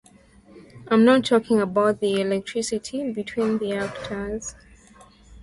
[0.87, 4.55] I'm not talking about the electricity between the actors.